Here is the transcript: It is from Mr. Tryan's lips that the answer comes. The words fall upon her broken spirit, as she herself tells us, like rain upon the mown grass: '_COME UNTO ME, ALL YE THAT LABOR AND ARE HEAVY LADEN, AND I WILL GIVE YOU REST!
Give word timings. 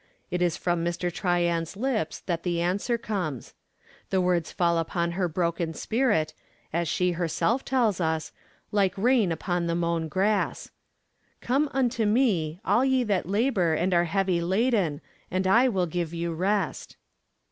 It 0.31 0.41
is 0.41 0.57
from 0.57 0.83
Mr. 0.83 1.13
Tryan's 1.13 1.77
lips 1.77 2.21
that 2.21 2.41
the 2.41 2.59
answer 2.59 2.97
comes. 2.97 3.53
The 4.09 4.19
words 4.19 4.51
fall 4.51 4.79
upon 4.79 5.11
her 5.11 5.27
broken 5.27 5.75
spirit, 5.75 6.33
as 6.73 6.87
she 6.87 7.11
herself 7.11 7.63
tells 7.63 8.01
us, 8.01 8.31
like 8.71 8.97
rain 8.97 9.31
upon 9.31 9.67
the 9.67 9.75
mown 9.75 10.07
grass: 10.07 10.71
'_COME 11.43 11.69
UNTO 11.71 12.07
ME, 12.07 12.59
ALL 12.65 12.83
YE 12.83 13.03
THAT 13.03 13.27
LABOR 13.29 13.75
AND 13.75 13.93
ARE 13.93 14.05
HEAVY 14.05 14.41
LADEN, 14.41 15.01
AND 15.29 15.45
I 15.45 15.67
WILL 15.69 15.85
GIVE 15.85 16.15
YOU 16.15 16.33
REST! 16.33 16.97